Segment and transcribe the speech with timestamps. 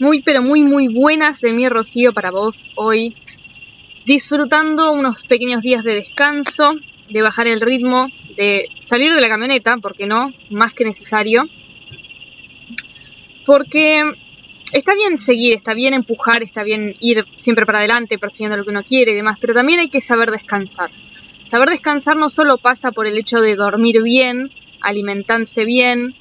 [0.00, 3.14] Muy, pero muy, muy buenas de mi Rocío para vos hoy.
[4.06, 6.74] Disfrutando unos pequeños días de descanso,
[7.10, 11.46] de bajar el ritmo, de salir de la camioneta, porque no, más que necesario.
[13.44, 14.02] Porque
[14.72, 18.70] está bien seguir, está bien empujar, está bien ir siempre para adelante persiguiendo lo que
[18.70, 20.90] uno quiere y demás, pero también hay que saber descansar.
[21.44, 26.14] Saber descansar no solo pasa por el hecho de dormir bien, alimentarse bien,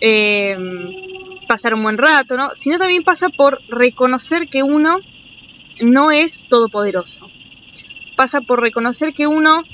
[0.00, 0.56] eh,
[1.48, 2.50] pasar un buen rato, ¿no?
[2.52, 5.00] Sino también pasa por reconocer que uno
[5.80, 7.28] no es todopoderoso.
[8.14, 9.64] Pasa por reconocer que uno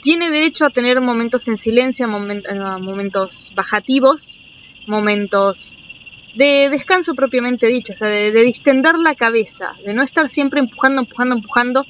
[0.00, 4.40] tiene derecho a tener momentos en silencio, momentos bajativos,
[4.86, 5.80] momentos
[6.34, 10.60] de descanso propiamente dicho, o sea, de, de, distender la cabeza, de no estar siempre
[10.60, 11.86] empujando, empujando, empujando,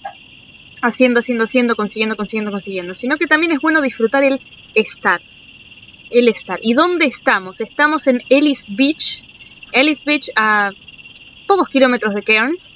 [0.81, 4.41] haciendo, haciendo, haciendo, consiguiendo, consiguiendo, consiguiendo, sino que también es bueno disfrutar el
[4.75, 5.21] estar,
[6.11, 6.59] el estar.
[6.63, 7.61] ¿Y dónde estamos?
[7.61, 9.25] Estamos en Ellis Beach,
[9.73, 10.73] Ellis Beach a
[11.47, 12.73] pocos kilómetros de Cairns,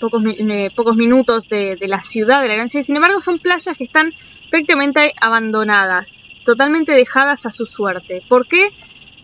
[0.00, 3.84] pocos, minutos de, de, la ciudad, de la gran ciudad, sin embargo son playas que
[3.84, 4.12] están
[4.48, 8.22] prácticamente abandonadas, totalmente dejadas a su suerte.
[8.26, 8.70] ¿Por qué?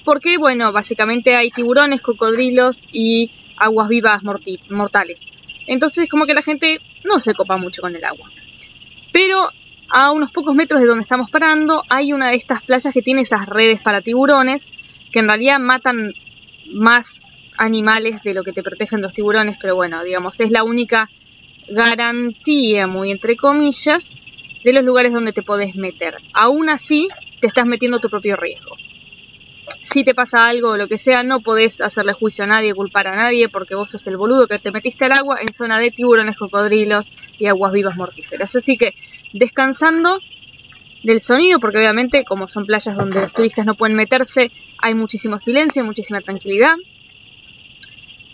[0.05, 5.33] Porque, bueno, básicamente hay tiburones, cocodrilos y aguas vivas mortales.
[5.67, 8.31] Entonces como que la gente no se copa mucho con el agua.
[9.13, 9.51] Pero
[9.89, 13.23] a unos pocos metros de donde estamos parando hay una de estas playas que tiene
[13.23, 14.73] esas redes para tiburones
[15.13, 16.13] que en realidad matan
[16.73, 17.25] más
[17.59, 21.09] animales de lo que te protegen los tiburones, pero bueno, digamos, es la única
[21.69, 24.17] garantía, muy entre comillas,
[24.63, 26.17] de los lugares donde te podés meter.
[26.33, 27.09] Aún así,
[27.41, 28.77] te estás metiendo tu propio riesgo
[29.87, 33.07] si te pasa algo o lo que sea, no podés hacerle juicio a nadie, culpar
[33.07, 35.93] a nadie, porque vos sos el boludo que te metiste al agua en zona de
[35.93, 38.57] tiburones, cocodrilos y aguas vivas mortíferas.
[38.57, 38.97] Así que
[39.33, 40.19] descansando
[41.05, 45.39] del sonido, porque obviamente como son playas donde los turistas no pueden meterse, hay muchísimo
[45.39, 46.75] silencio, muchísima tranquilidad.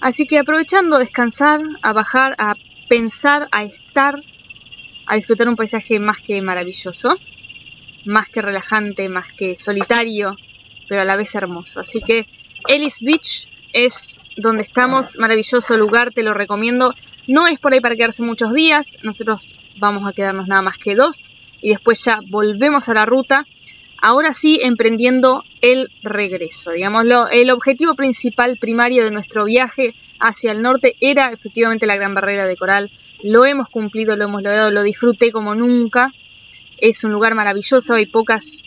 [0.01, 2.55] Así que aprovechando descansar, a bajar, a
[2.89, 4.23] pensar, a estar,
[5.05, 7.19] a disfrutar un paisaje más que maravilloso,
[8.07, 10.39] más que relajante, más que solitario,
[10.93, 11.81] pero a la vez hermoso.
[11.81, 12.27] Así que
[12.69, 16.95] Ellis Beach es donde estamos, maravilloso lugar, te lo recomiendo.
[17.27, 20.95] No es por ahí para quedarse muchos días, nosotros vamos a quedarnos nada más que
[20.95, 21.33] dos
[21.63, 23.47] y después ya volvemos a la ruta.
[24.03, 26.73] Ahora sí, emprendiendo el regreso.
[26.73, 32.13] Digámoslo, el objetivo principal, primario de nuestro viaje hacia el norte era efectivamente la Gran
[32.13, 32.91] Barrera de Coral.
[33.23, 36.13] Lo hemos cumplido, lo hemos logrado, lo disfruté como nunca.
[36.77, 38.63] Es un lugar maravilloso, hay pocas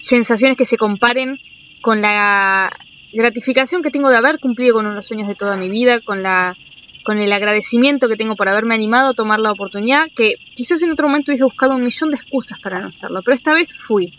[0.00, 1.38] sensaciones que se comparen
[1.80, 2.70] con la
[3.12, 6.56] gratificación que tengo de haber cumplido con unos sueños de toda mi vida, con la
[7.02, 10.90] con el agradecimiento que tengo por haberme animado a tomar la oportunidad, que quizás en
[10.90, 14.12] otro momento hubiese buscado un millón de excusas para no hacerlo, pero esta vez fui.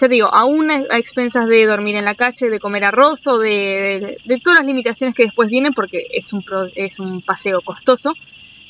[0.00, 3.38] Ya te digo, aún a, expensas de dormir en la calle, de comer arroz o
[3.38, 6.44] de, de, todas las limitaciones que después vienen, porque es un,
[6.76, 8.14] es un paseo costoso,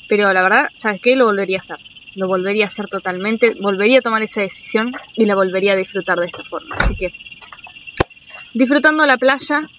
[0.07, 1.15] pero la verdad, ¿sabes qué?
[1.15, 1.77] Lo volvería a hacer.
[2.15, 6.17] Lo volvería a hacer totalmente, volvería a tomar esa decisión y la volvería a disfrutar
[6.17, 6.75] de esta forma.
[6.77, 7.13] Así que
[8.53, 9.69] disfrutando la playa,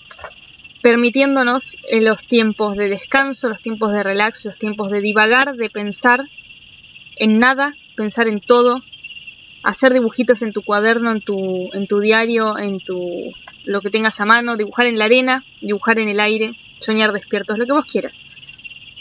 [0.82, 5.70] permitiéndonos en los tiempos de descanso, los tiempos de relax, los tiempos de divagar, de
[5.70, 6.24] pensar
[7.16, 8.82] en nada, pensar en todo,
[9.62, 13.32] hacer dibujitos en tu cuaderno, en tu, en tu diario, en tu
[13.66, 17.58] lo que tengas a mano, dibujar en la arena, dibujar en el aire, soñar despiertos,
[17.58, 18.14] lo que vos quieras.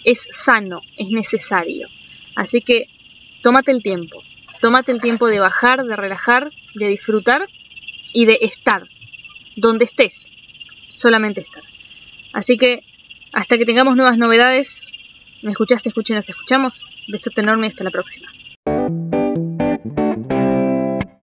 [0.04, 1.88] Es sano, es necesario.
[2.36, 2.90] Así que
[3.42, 4.22] tómate el tiempo.
[4.60, 7.48] Tómate el tiempo de bajar, de relajar, de disfrutar
[8.12, 8.90] y de estar
[9.60, 10.32] donde estés,
[10.90, 11.64] solamente estar.
[12.34, 12.84] Así que
[13.34, 14.98] hasta que tengamos nuevas novedades,
[15.42, 16.88] me escuchaste, escuché, nos escuchamos.
[17.08, 18.32] Besote enorme, hasta la próxima.